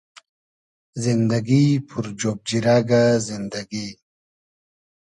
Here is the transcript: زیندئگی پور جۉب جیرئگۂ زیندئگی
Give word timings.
زیندئگی 1.01 1.63
پور 1.87 2.05
جۉب 2.19 2.39
جیرئگۂ 2.47 3.03
زیندئگی 3.27 3.87